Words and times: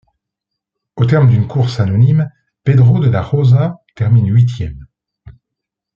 Au 0.95 1.05
terme 1.05 1.29
d'une 1.29 1.45
course 1.47 1.79
anonyme, 1.79 2.27
Pedro 2.63 2.97
de 2.99 3.07
la 3.07 3.21
Rosa 3.21 3.83
termine 3.95 4.33
huitième. 4.33 4.87